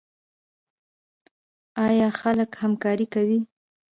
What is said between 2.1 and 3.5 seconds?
خلک همکاري کوي؟